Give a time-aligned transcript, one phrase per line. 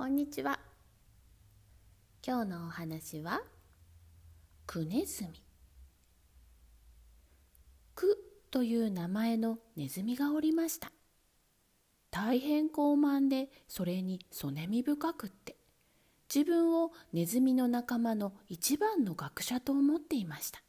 [0.00, 0.58] こんにちは。
[2.26, 3.42] 今日のお話は
[4.64, 5.42] クネズミ。
[7.94, 8.16] ク
[8.50, 10.90] という名前のネズミがおりました。
[12.10, 15.58] 大変高慢でそれにそねみ深くって
[16.34, 20.62] 自分をネズミの仲間の一番の学者と思っていました。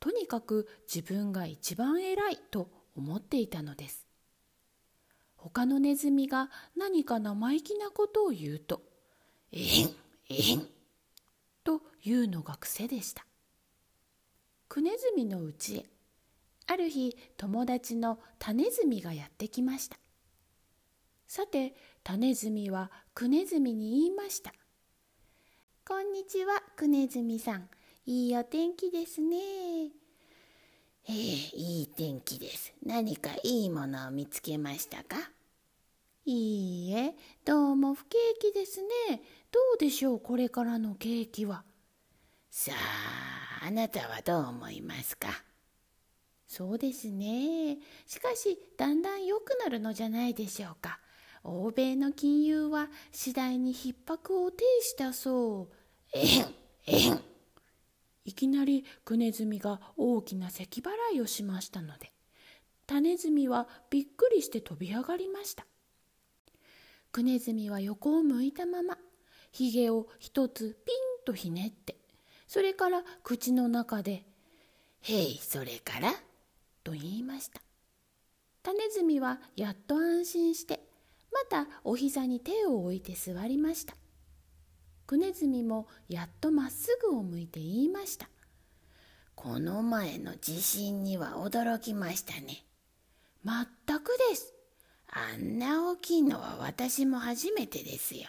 [0.00, 4.09] とにかく自分が一番偉いと思っていたのです。
[5.42, 8.82] 他のネズミが何か生意気なことを言うと
[9.52, 9.94] 「えへん
[10.28, 10.68] えへん」
[11.64, 13.26] というのが癖でした。
[14.68, 15.86] クネズミのうちへ
[16.66, 19.98] ある日友達のタネズミがやってきました。
[21.26, 24.52] さてタネズミはクネズミに言いました
[25.88, 27.70] 「こんにちはクネズミさん。
[28.04, 29.90] いいお天気ですね」
[31.08, 32.72] ええいい天気です。
[32.84, 35.16] 何かいいものを見つけましたか？
[36.24, 39.22] いいえ、どうも不景気ですね。
[39.50, 41.64] どうでしょう、これからの景気は？
[42.50, 42.72] さ
[43.62, 45.28] あ、あなたはどう思いますか？
[46.46, 47.78] そうですね。
[48.06, 51.00] しかし、だんだん良くなるのじゃないでしょうか。
[51.42, 55.74] 欧米の金融は次第に逼迫を呈したそう。
[56.12, 56.54] えへん、
[56.86, 57.29] えへん。
[58.24, 62.12] いきなりクネズミが大きな咳払いをしましたので
[62.86, 65.64] タネズミはびっくりして飛び上がりました。
[67.12, 68.98] クネズミは横を向いたまま
[69.52, 71.96] ひげを一つピンとひねって
[72.46, 74.24] それから口の中で
[75.02, 76.12] 「へいそれから?」
[76.82, 77.62] と言いました。
[78.62, 80.80] タネズミはやっと安心して
[81.32, 83.94] またお膝に手を置いて座りました。
[85.10, 88.28] クネズミもやっとまっすぐを向いて言いました。
[89.34, 92.64] この前の地震には驚きましたね。
[93.42, 94.54] まったくです。
[95.08, 98.28] あんな大きいのは私も初めてですよ。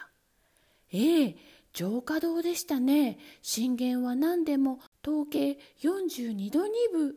[0.92, 1.36] ええ、
[1.72, 3.20] 浄化堂でしたね。
[3.44, 7.16] 震源は何でも統計42度2分。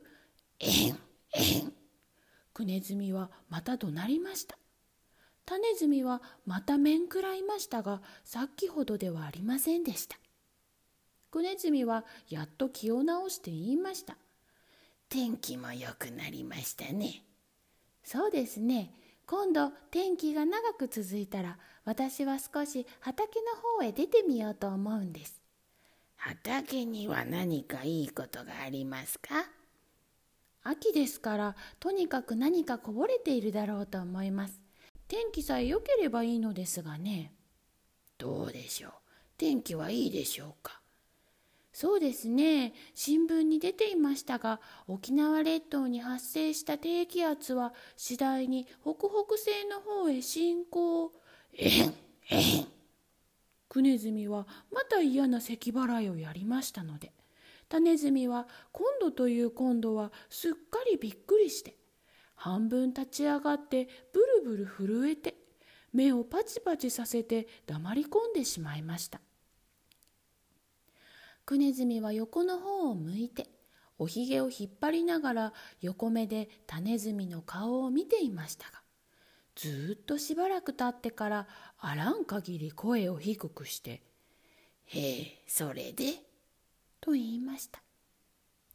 [0.60, 0.98] えん、
[1.32, 1.72] えん。
[2.52, 4.58] クネズミはまた怒鳴りました。
[5.46, 10.18] 種ネズミはまた面食らいましたがさっきほどではありませんでした。
[11.30, 14.16] クネズミはやっと気を直して言いました。
[15.08, 17.24] 天気も良くなりましたね。
[18.02, 18.94] そうですね。
[19.26, 25.40] 今度天気が長く続いたら私は少し畑の方へ出てみようと思うんです。
[26.16, 29.44] 畑には何かいいことがありますか？
[30.62, 34.58] 秋ですからとにかく何かこぼれているだろうと思います
[35.06, 37.32] 天気さえ良ければいいのですがね。
[38.18, 38.92] どうでしょう。
[39.36, 40.80] 天気はいいでしょうか。
[41.72, 42.72] そうですね。
[42.94, 51.12] 新聞に出ていましたが、沖縄列島に発生した低気圧は次第に北北西の方へ進行。
[51.52, 51.94] えん、
[52.30, 52.66] えん。
[53.68, 57.12] クネズミはまた嫌な咳払いをやりましたので、
[57.68, 61.76] タネズミは今度という今度はすっかりびっくりして、
[62.34, 65.34] 半分立ち上がってブルブル震えて
[65.92, 69.20] 目をパチパチさせて黙り込んでしまいました
[71.46, 73.48] クネズミは横の方を向いて
[73.98, 78.82] おひげを引っ張りながら横目でタネズミの顔を見ていましたが
[79.54, 81.46] ずっとしばらく経ってから
[81.78, 84.02] あらん限り声を低くして
[84.86, 86.14] 「へえそれで?」
[87.00, 87.83] と言いました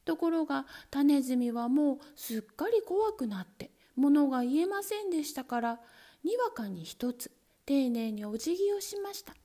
[0.10, 5.80] ところが種ズミはもうすっかり怖くなって物が言えませんでしたから
[6.24, 7.32] にわかに一つ
[7.68, 9.36] 丁寧にお辞儀をしました。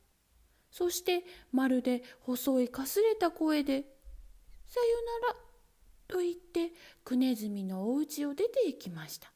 [0.70, 3.82] そしてまるで細いかすれた声で
[4.64, 4.86] 「さよ
[5.22, 5.36] なら」
[6.08, 6.72] と言って
[7.04, 9.30] クネズミのお家を出て行きました。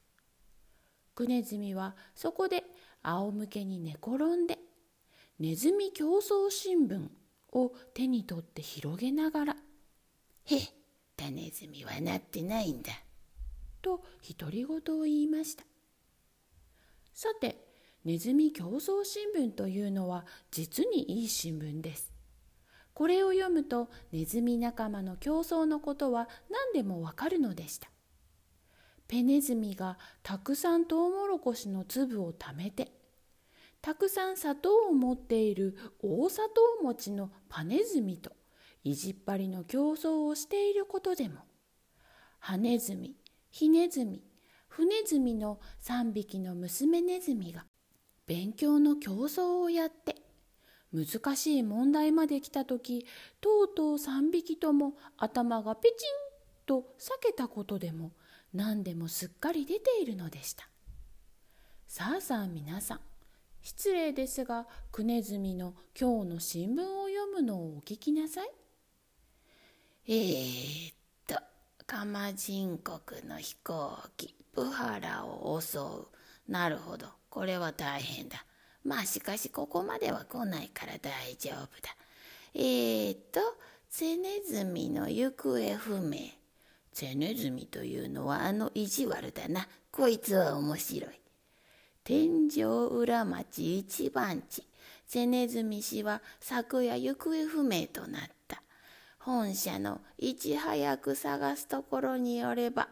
[1.15, 2.65] クネズミはそこで
[3.03, 4.59] 仰向けに寝転んで
[5.39, 7.11] 「ネズミ競争新聞」
[7.53, 9.57] を手に取って広げながら
[10.47, 10.78] 「へっ
[11.19, 12.93] タネズミはなってないんだ。
[13.83, 14.05] と
[14.39, 15.65] 独り言を言いました。
[17.13, 17.57] さて、
[18.05, 20.09] ネズミ競争新聞というの。
[20.09, 22.13] は実にいい新聞です。
[22.95, 25.17] これを読むとネズミ仲間の。
[25.17, 25.81] 競争の。
[25.81, 27.53] ことは何でもわかるの。
[27.53, 27.91] でした。
[29.09, 31.85] ペネズミがたくさんトウモロコシの。
[31.85, 32.93] 粒を貯めて
[33.83, 37.33] たくさん砂糖を持っている大砂糖餅の。
[37.49, 38.31] パネズミと
[38.85, 41.41] 意地っ張りの競争をしていることでも
[42.39, 43.17] ハネズミ
[43.51, 44.23] ヒネズミ
[44.69, 47.65] フネズミの3匹の娘ネズミが
[48.27, 50.17] 勉強の競争をやって
[50.93, 53.07] 難しい問題まで来た時
[53.41, 56.29] とうとう3匹とも頭がペチン
[56.67, 58.13] と裂けたことでも
[58.55, 60.69] 何でもすっかり出ているのでした。
[61.87, 63.01] さあさあ皆さん
[63.63, 68.58] 失礼ですがクネズミの今日の新聞を読むのをお聞きなさい。
[70.11, 70.95] えー、っ
[71.27, 71.39] と
[71.87, 75.83] カマジン国の飛行機プハラを襲う。
[76.51, 77.09] なるほど。
[77.29, 78.43] これは大変だ。
[78.83, 81.95] まあしかしここまでは来ないから大丈夫だ。
[82.55, 83.41] えー、っと
[83.91, 86.17] セネズミの行方不明。
[86.95, 89.69] セネズミというのはあの意地悪だな。
[89.91, 91.21] こいつは面白い。
[92.03, 94.67] 天井裏町一番地。
[95.07, 98.63] セネズミ氏は昨夜行方不明となった。
[99.29, 102.89] 本社のいち早く探すところによれば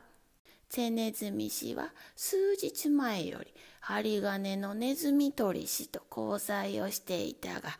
[0.68, 3.46] セネズミ氏は数日前より
[3.80, 7.70] 針金のネズミ捕り師と交際をしていたが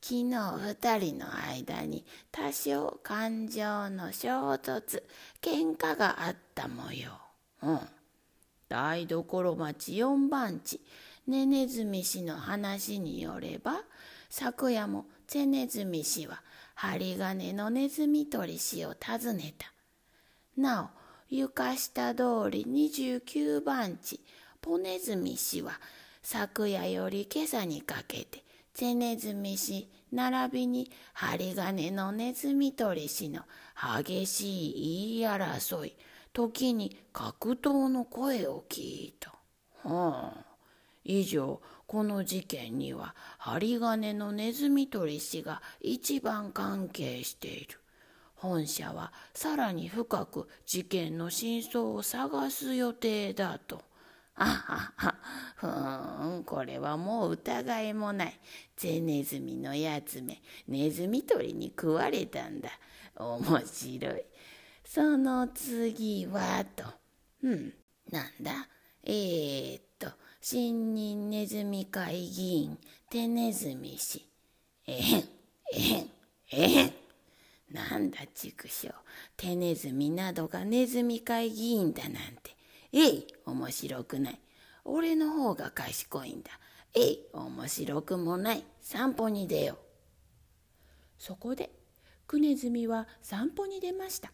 [0.00, 5.02] 昨日二人の間に多少感情の衝突
[5.42, 7.10] 喧嘩があった模様。
[7.64, 7.80] うん
[8.70, 10.80] 台所町四番地
[11.26, 13.82] ネネズミ氏の話によれば
[14.30, 16.40] 昨夜もチェネズミ氏は
[16.76, 19.72] 針金のネズミ捕り師を訪ねた
[20.56, 20.90] な
[21.30, 24.20] お床下通り29番地
[24.60, 25.80] ポネズミ氏は
[26.22, 28.44] 昨夜より今朝にかけて
[28.74, 33.42] チェネズミ氏並びに針金のネズミ捕り師の
[34.04, 35.96] 激しい言い争い
[36.34, 39.30] 時に格闘の声を聞いた。
[39.82, 40.44] はあ、
[41.06, 47.78] 以上この事件には針金のネズミ捕り師が一番関係している。
[48.34, 53.82] 本社はさらに深く事件の真相を探す予定だと。
[54.34, 55.14] あはは、
[55.56, 58.38] ふーん、これはもう疑いもない。
[58.76, 62.68] ゼネズミのやつめ、ネズミ捕りに食われたんだ。
[63.16, 64.24] 面白い。
[64.84, 66.84] その次はと。
[67.42, 67.72] うん、
[68.10, 68.68] なんだ？
[69.04, 69.82] えー、っ、
[70.48, 72.78] 新任ネズミ会議員、
[73.10, 74.24] 手ネズミ氏。
[74.86, 75.24] えへん、
[75.74, 76.10] えへん、
[76.52, 76.92] えへん。
[77.72, 78.94] なんだ畜生、
[79.36, 82.12] 手ネズミなどがネズミ会議員だなん
[82.44, 82.54] て。
[82.92, 84.38] えい、面白くない。
[84.84, 86.50] 俺の方が賢いんだ。
[86.94, 88.62] えい、面白くもない。
[88.80, 89.78] 散歩に出よう。
[91.18, 91.72] そこで、
[92.28, 94.30] クネズミは散歩に出ました。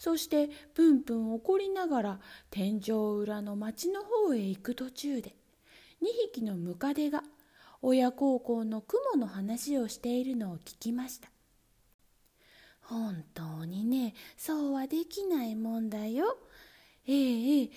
[0.00, 2.20] そしてプンプン怒りながら
[2.50, 5.36] 天井裏の町の方へ行く途中で
[6.00, 7.22] 2匹のムカデが
[7.82, 11.28] 親孝行の雲の話をしているのを聞きました。
[12.80, 16.38] 本当にねそうはできないもんだよ。
[17.06, 17.70] ええええ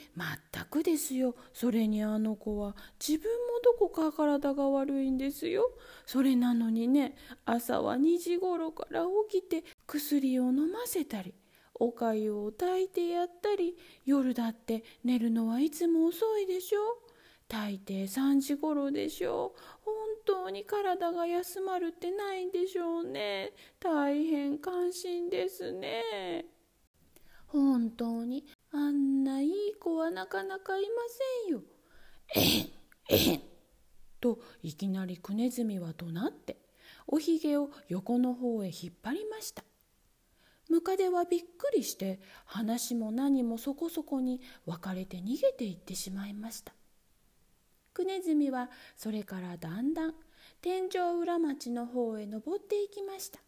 [0.53, 1.35] 全くですよ。
[1.51, 2.73] それにあの子は
[3.05, 5.69] 自分もどこか体が悪いんですよ。
[6.05, 11.33] それなのにね朝は2時頃から起きて薬を飲ませたり
[11.75, 13.75] おかゆを炊いてやったり
[14.05, 16.79] 夜だって寝るのはいつも遅いでしょ。
[17.47, 19.53] 大抵3時頃でしょ。
[19.81, 19.93] 本
[20.25, 23.51] 当に体が休まるってないんでしょうね。
[23.79, 26.45] 大変感心ですね。
[27.47, 30.87] 本当にあんないい子はなかなかいま
[31.45, 31.61] せんよ。
[32.35, 32.71] えん
[33.09, 33.41] えん
[34.19, 36.57] といきなりクネズミは怒鳴って
[37.05, 39.63] おひげを横の方へ引っ張りました。
[40.73, 46.73] ムカデはびっくりして話も何もそこそこに別れて逃げていってしまいました。
[47.93, 50.15] クネズミはそれからだんだん
[50.61, 53.39] 天井裏町の方へ登っていきました。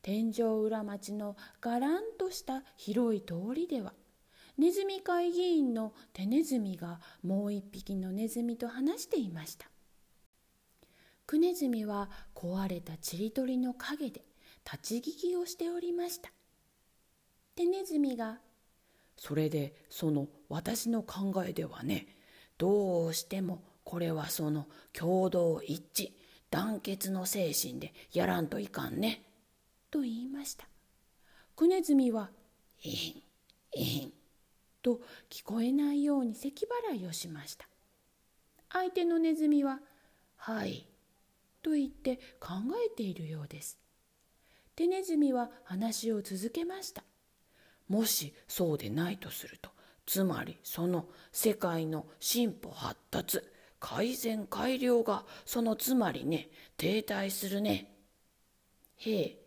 [0.00, 3.92] 天井裏町のがらんとした広い通りでは
[4.56, 9.66] ネズミ会議員の手ネズミがもう一匹のネズミと話していました。
[11.26, 14.24] クネズミは壊れたちりとりの陰で
[14.64, 16.30] 立ち聞きをしておりました。
[17.54, 18.40] 手ネズミが
[19.16, 22.06] 「それでその私の考えではね
[22.58, 26.12] どうしてもこれはその共同一致
[26.50, 29.24] 団結の精神でやらんといかんね」
[29.90, 30.66] と言いました。
[31.54, 32.30] クネズミは
[32.84, 33.22] 「えん
[33.72, 34.12] えん」
[34.82, 37.68] と聞こえないように咳払いをしました。
[38.70, 39.80] 相手のネズミは
[40.36, 40.86] 「はい」
[41.62, 42.54] と言って考
[42.86, 43.78] えているようです。
[44.74, 47.04] 手ネズミは話を続けました。
[47.88, 49.70] もしそうでないとすると
[50.06, 53.42] つまりその世界の進歩発達
[53.78, 57.94] 改善改良がそのつまりね停滞するね。
[58.96, 59.38] へえ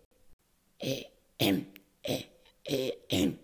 [0.79, 1.67] ええん
[2.03, 2.29] え
[2.65, 3.39] ええん。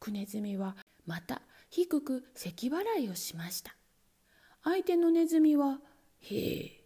[0.00, 3.76] クネズミはまた低く咳払いをしました。
[4.64, 5.80] 相手のネズミは
[6.18, 6.84] 「へえ」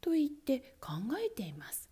[0.00, 1.85] と言って考えています。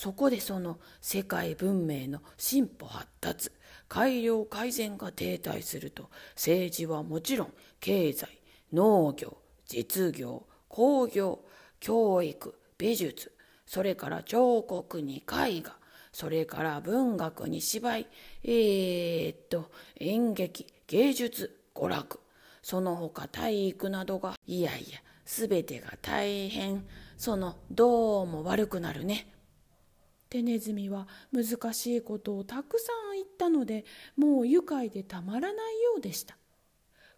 [0.00, 3.50] そこでその世界文明の進歩発達
[3.86, 8.40] 改良改善が停滞すると政治はもちろん経済
[8.72, 11.40] 農業実業工業
[11.80, 13.30] 教育美術
[13.66, 15.76] それから彫刻に絵画
[16.12, 18.06] それから文学に芝居
[18.42, 22.20] えー、っと演劇芸術娯楽
[22.62, 26.86] その他体育などがいやいや全てが大変
[27.18, 29.26] そのどうも悪くなるね。
[30.30, 33.84] 手ネズミは難しいことをたくさん言ったので
[34.16, 36.36] もう愉快でたまらないようでした。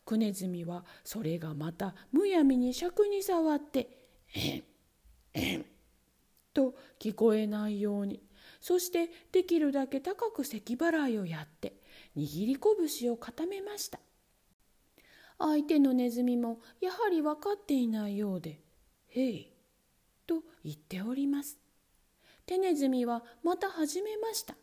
[0.05, 4.65] クネズミはそれがまたむやみに尺に触って「えん
[5.35, 5.67] えん」
[6.53, 8.21] と聞こえないように。
[8.61, 11.75] そしてできるだけ高く咳払いをやって
[12.17, 12.57] 握り
[12.91, 14.01] 拳を固めました。
[15.39, 18.61] 相手のネズミもやはり分かっていないようで
[19.11, 19.53] 「へい」
[20.27, 21.62] と言っております。
[22.47, 24.55] 手ネズミはまた始めました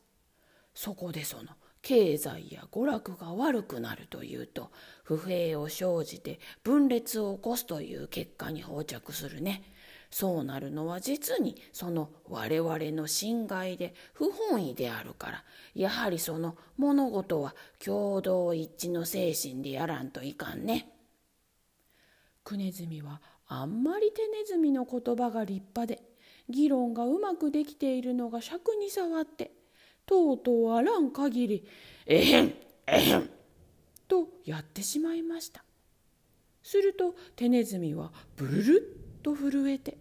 [0.74, 1.50] そこでその
[1.82, 4.72] 経済や娯楽が悪くなるというと
[5.04, 9.64] 不平を生じて分裂を起こすという結果に到着するね。
[10.12, 15.44] そうなるのは実にその我々の侵害で不本意であるから
[15.76, 20.90] やはりその物事は共同一致の精神でやらんといかんね。
[22.44, 26.09] クネズミはあんまり手ネズミの言葉が立派で
[26.50, 29.52] 議論がうまくできているのが尺に触って
[30.06, 31.68] とうとうあらん限り
[32.06, 32.54] 「えへん
[32.88, 33.30] えへん」
[34.08, 35.64] とやってしまいました。
[36.64, 39.98] すると手ネズミはブルルッと震えて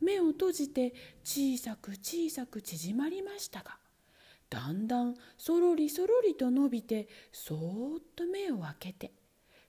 [0.00, 3.76] 目を閉じて小さく小さく縮まりましたが
[4.50, 9.12] だんだんそろりそろりと伸びてそーっと目を開けて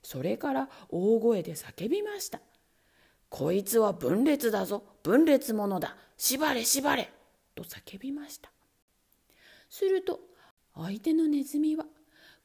[0.02, 2.40] それから大声で叫びました
[3.28, 4.89] 「こいつは分裂だぞ。
[5.02, 5.96] 分裂者だ。
[6.16, 7.12] 縛れ縛れ!」
[7.54, 8.52] と叫びました。
[9.68, 10.20] すると
[10.74, 11.86] 相手のネズミは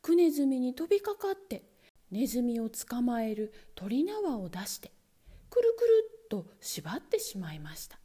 [0.02, 1.64] クネズミに飛びかかって
[2.12, 4.92] ネズミを捕まえる鳥縄を出して
[5.50, 8.00] くるくるっと縛ってしまいました。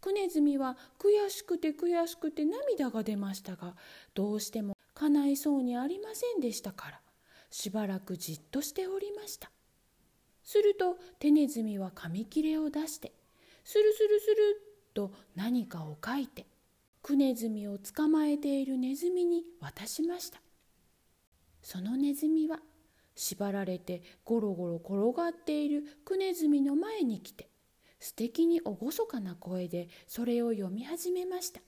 [0.00, 3.74] クネズミは悔しくて悔しくて涙が出ましたが
[4.12, 7.00] どうしても叶いそうにありませんでしたから
[7.50, 9.50] しばらくじっとしておりました。
[10.42, 13.12] すると手ネズミは紙切れを出して
[13.64, 14.34] スルスルスル
[14.90, 16.46] っと何かを書いて
[17.02, 20.40] クネズミを捕まえているネズミに渡しました。
[21.62, 22.60] そのネズミは
[23.14, 27.48] 縛られてゴロゴロ転がっているクネズミの前に来て
[28.00, 28.76] 素敵に厳
[29.08, 31.60] かな声でそれを読み始めました。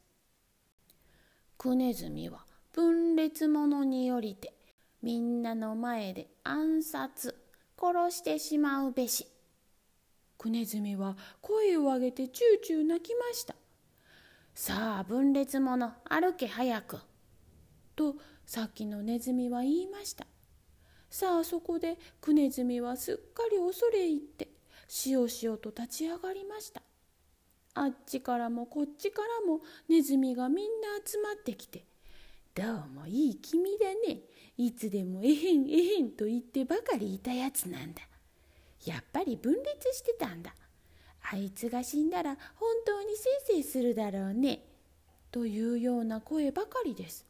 [1.57, 4.53] クネズミは分裂者によりて
[5.03, 7.35] みんなの前で暗殺
[7.81, 9.27] 殺してしまうべし。
[10.39, 13.55] クネズミは声を上げてチューチュー泣きました
[14.57, 16.99] さあ分裂者歩け早く。
[17.95, 18.17] と
[18.47, 20.27] さっきのネズミは言いました。
[21.11, 24.49] さあそこでクネズミはすっかり恐れ入って
[24.89, 26.81] しおしおと立ち上がりました。
[27.75, 31.85] あっちからもこっちからもネズミがみんな集まってきて
[32.57, 34.23] 「どうもいい君だね
[34.57, 38.01] いつでもえへんえへんと言ってばかりいたやつなんだ
[38.87, 40.55] やっぱり分裂してたんだ
[41.31, 44.63] あいつが死んだら本当にせいせいするだろうね。
[45.33, 47.27] というような声ばかりです。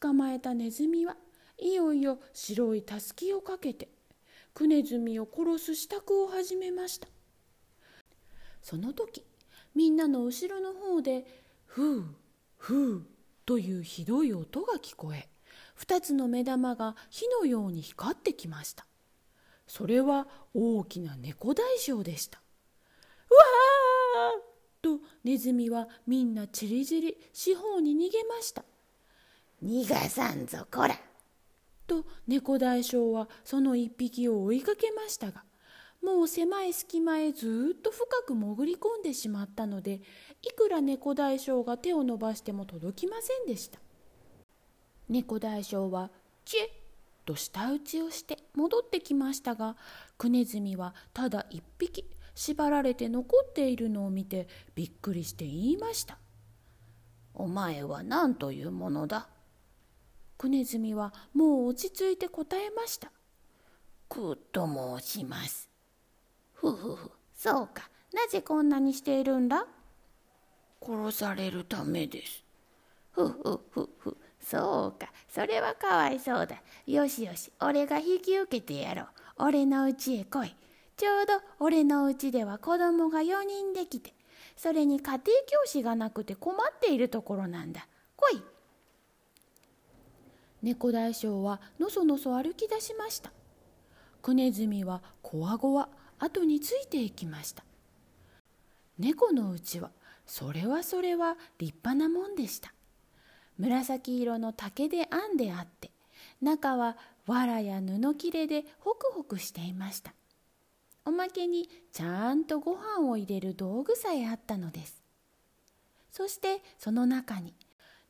[0.00, 1.16] 捕まえたネズミは
[1.58, 3.88] いよいよ白いたすきをかけて
[4.52, 7.06] クネズミを殺す支度を始めました。
[8.60, 9.24] その時
[9.74, 11.24] みんなの後ろの方で
[11.66, 12.04] 「ふう
[12.56, 13.06] ふう」
[13.46, 15.28] というひどい音が聞こえ
[15.78, 18.86] 2つの目玉が火のように光ってきました。
[19.66, 22.40] それは大きな猫大将でした。
[23.30, 28.64] うわーとネズミはみんなちりぢり四方に逃げました。
[29.64, 30.94] 逃がさんぞこら
[31.86, 35.44] と猫大将はその一匹を追いかけましたが
[36.02, 40.00] もう狭い隙間へずっと深く潜り込んでしまったので
[40.42, 43.78] いくら猫大将が手を伸ばしても届きませんでした
[45.08, 46.10] 猫大将は
[46.44, 46.68] 「チェッ!」
[47.24, 49.76] と舌打ちをして戻ってきましたが
[50.18, 52.04] クネズミはただ一匹
[52.34, 56.18] 縛られて残っているのを見てびっくりして言いました
[57.34, 59.28] 「お前は何というものだ?」
[60.36, 63.12] クネズミはもう落ち着いて答えました
[64.08, 64.66] 「くと
[65.00, 65.68] 申します」
[66.54, 67.10] ふふふ。
[67.34, 67.90] そうか。
[68.12, 69.66] なぜこんなにしているんだ？
[70.80, 72.44] 殺されるためです。
[73.12, 74.16] ふふふふ。
[74.44, 75.10] そうか。
[75.28, 76.62] それはかわいそうだ。
[76.86, 79.06] よしよし俺が引き受けてやろう。
[79.38, 80.54] 俺の家へ来い。
[80.96, 84.12] ちょうど俺の家では子供が4人できて。
[84.56, 85.24] それに家庭教
[85.64, 87.88] 師がなくて困っているところなんだ。
[88.16, 88.42] 来い。
[90.62, 93.32] 猫大将はのそのそ歩き出しました。
[94.20, 97.64] クネズミはこわごわ後についていきました。
[98.98, 99.90] 猫のうちは
[100.26, 102.73] それはそれは立派なもんでした。
[103.58, 105.90] 紫色の竹で編んであって
[106.40, 106.96] 中は
[107.26, 110.12] 藁や布切れでホクホクしていました。
[111.06, 115.02] おまけにちゃんとご飯を入れる道具さえあったのです。
[116.10, 117.54] そしてその中に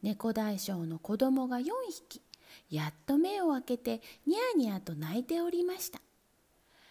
[0.03, 2.21] 猫大将の子供が4匹
[2.71, 6.01] やっと目を開けてニャーニャーと泣いておりました。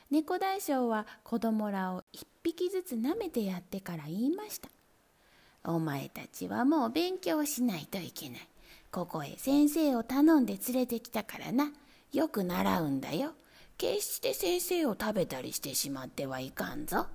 [0.10, 4.70] 猫大将は子供らを一匹ずつ舐めてやってから言いました。
[5.66, 8.48] お前たちはもう勉強しないといけない。
[8.92, 11.72] ここへ先生を頼んで連れてきたからな。
[12.12, 13.32] よく習うんだよ。
[13.78, 17.08] 決して先生を食べたりしてしまってはいかんぞ。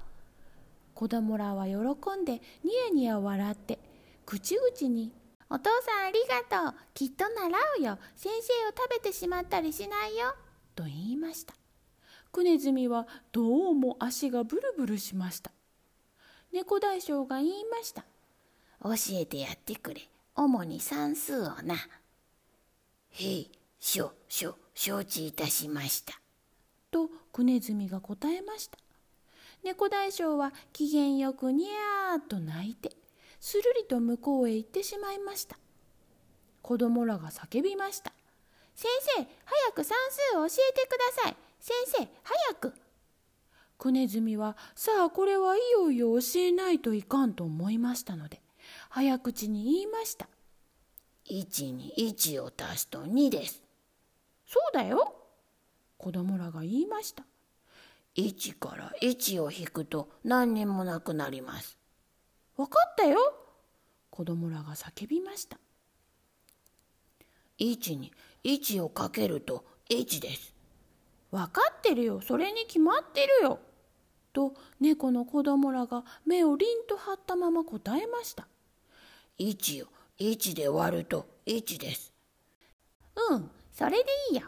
[0.95, 1.75] 子供らは喜
[2.21, 3.79] んでニヤニヤ笑って
[4.27, 5.13] 口々に
[5.49, 6.19] 「お父さんあり
[6.51, 6.75] がとう。
[6.95, 7.99] きっと習うよ。
[8.17, 10.35] 先生を食べてしまったりしないよ」
[10.75, 11.55] と言いました。
[12.33, 15.53] クネズミはどうも足がブルブルしました。
[16.53, 18.05] 猫大将が言いました
[18.83, 20.09] 「教えてやってくれ。
[20.35, 21.75] 主に算数をな」
[23.11, 26.21] 「へいしょしょ承知いたしました」
[26.91, 28.79] とクネズミが答えました。
[29.65, 32.97] 猫大将は機嫌よくにゃーと泣いて
[33.41, 35.59] するりと向こうへ行ってしまいました。
[36.63, 38.13] 子供らが叫びました。
[38.77, 39.97] 先生早く算
[40.33, 41.37] 数を教えてください。
[41.59, 42.75] 先生早く。
[43.79, 48.41] クネズミはさあこれはいよいよ教えないといかんと思いましたので
[48.89, 50.29] 早口に言いました。
[51.31, 53.63] 1に1を足すと2です。
[54.47, 55.15] そうだよ。
[55.99, 57.25] 子供らが言いました。
[58.17, 61.79] 1から1を引くと何にもなくなります。
[62.57, 63.19] 分かったよ。
[64.11, 65.59] 子供らが叫びました。
[67.59, 68.13] 1に
[68.45, 70.55] 1をかけると1です。
[71.31, 72.21] 分かってるよ。
[72.21, 73.61] それに決まってるよ。
[74.33, 78.47] と猫の子供らが目をりんと張ったまま答えました
[79.39, 82.13] 1を1で割ると1です。
[83.31, 84.43] うんそれでいいや。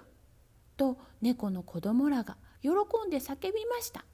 [0.77, 2.71] と猫の子供らが喜
[3.07, 4.05] んで叫びました。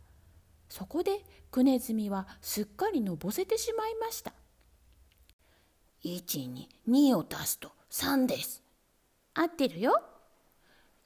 [0.69, 4.33] そこでクネズミはすっかりのぼせてしまいました。
[6.05, 8.63] 1に2を足すと3です。
[9.35, 10.03] 合ってるよ。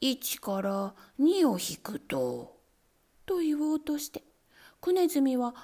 [0.00, 2.56] 1から2を引くと
[3.26, 4.24] と言おうとして
[4.80, 5.54] クネズミははっ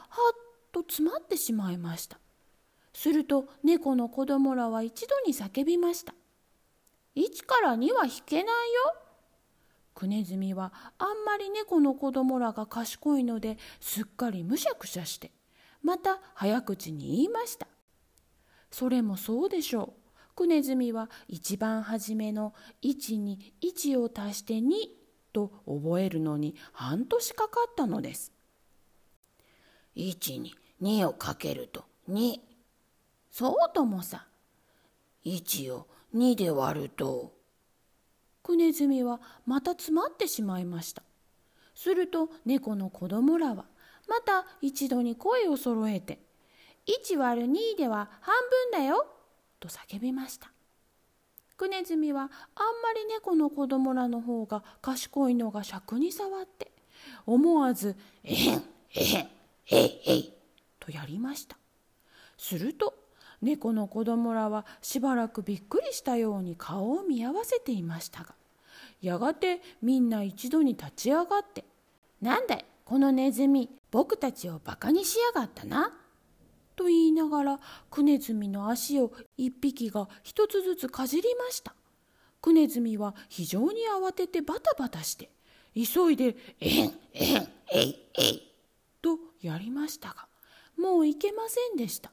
[0.72, 2.18] と詰まってしまいました
[2.96, 6.14] すると猫の子供らは一度に叫びました
[7.16, 8.52] 1から2は引けないよ
[9.94, 15.30] クネズミはあんまり猫の子供らが賢いのですっかりむしゃくしゃして
[15.82, 17.66] また早口に言いました
[18.70, 20.34] それもそうでしょう。
[20.34, 24.70] クネズミは一番初めの1に1を足して2
[25.32, 28.32] と覚えるのに半年かかったのです。
[29.96, 32.38] 1に2をかけると2
[33.38, 34.24] そうともさ。
[35.26, 37.34] 1を2で割ると。
[38.42, 41.02] クネズミはまた詰まってしまいました。
[41.74, 43.66] すると猫の子供らは
[44.08, 46.18] また一度に声を揃えて
[46.88, 48.34] 「1割る2では半
[48.70, 49.06] 分だよ」
[49.60, 50.50] と叫びました。
[51.58, 56.72] クネズミはあんまり猫の子供らの方が賢いのが尺に触って
[57.26, 59.28] 思わず「えへんえへん
[59.72, 60.32] えいえい」
[60.80, 61.58] とやりました。
[62.38, 63.05] すると
[63.42, 68.34] 猫の子供らはしばらくびっくりしたように顔を見合わせていましたが
[69.00, 71.64] やがてみんな一度に立ち上がって
[72.20, 75.92] 「なんだいこのネズミ僕たちをバカにしやがったな」
[76.76, 81.74] と言いながらクネズミの足を一匹が一つずつかじりました。
[82.42, 85.30] クネズミは非常に慌ててバタバタして
[85.74, 88.52] 急いで「えんえんえいえい」
[89.02, 90.28] とやりましたが
[90.76, 92.12] もういけませんでした。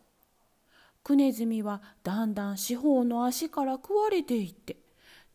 [1.04, 4.78] クネズミはだんだん四方の足から食われていって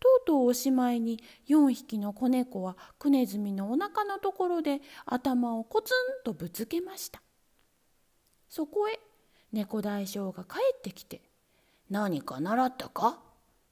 [0.01, 7.21] とうとうおしまいに4匹の子猫はクネズミのお腹のところで頭をコツンとぶつけました。
[8.49, 8.99] そこへ
[9.53, 11.23] 猫大将が帰ってきて
[11.91, 13.23] 「何か習ったか?」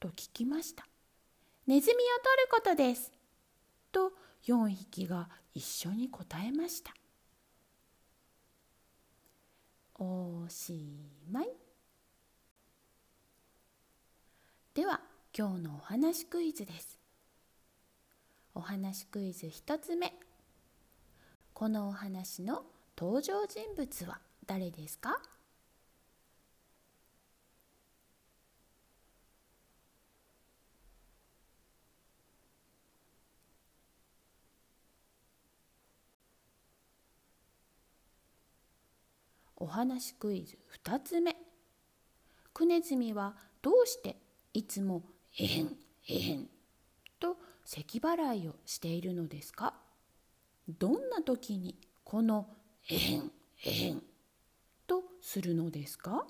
[0.00, 0.86] と聞きました
[1.66, 3.12] 「ネズミを取ることです」
[3.92, 4.12] と
[4.44, 6.94] 4匹が一緒に答えました
[9.98, 11.65] おしまい。
[14.76, 15.00] では
[15.34, 16.98] 今日のお話クイズです。
[18.54, 20.12] お話クイズ1つ目。
[21.54, 22.62] このお話の
[22.94, 25.18] 登場人物は誰ですか？
[39.56, 41.34] お話クイズ2つ目。
[42.52, 44.16] クネズミはどうして
[44.56, 45.02] いつも
[45.38, 45.76] 「えへん
[46.08, 46.48] えへん」
[47.20, 49.74] と咳払いをしているのですか？
[50.66, 52.48] どんな時にこの
[52.88, 53.30] 「えへん
[53.66, 54.02] えへん」
[54.88, 56.26] とするのですか？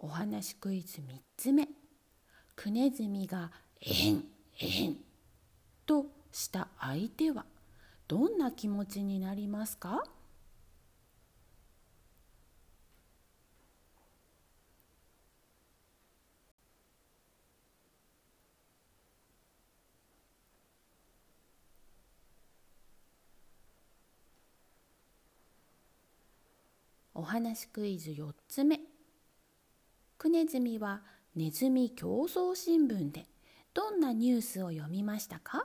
[0.00, 1.68] お話クイズ3つ目。
[2.56, 4.96] クネズミが「えへんえへん」
[5.86, 7.46] とした相手は
[8.06, 10.04] どんな気持ちになりますか？
[27.14, 28.80] お話クイズ4つ目。
[30.18, 31.02] クネズミは
[31.34, 33.26] ネズミ競争新聞で
[33.78, 35.64] どんなニュースを読みましたか？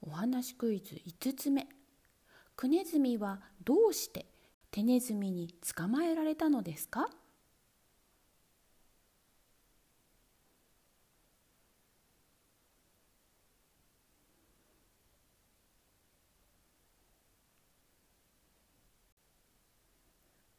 [0.00, 1.66] お話クイズ5つ目。
[2.54, 4.26] クネズミはどうして
[4.72, 7.10] テネズミに捕まえられたのですか？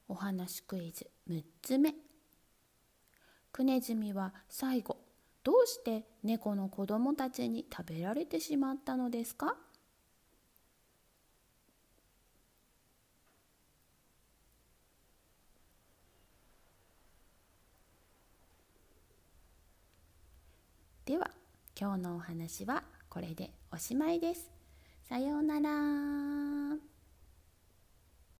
[0.08, 1.95] お話クイズ6つ目。
[3.52, 4.97] クネズミは最後
[5.43, 9.56] どうして猫の子供たちに食べられてしまったのですか
[21.06, 21.30] では
[21.83, 24.49] 今日のお話はこれでおしまいです。
[25.01, 26.62] さようなら。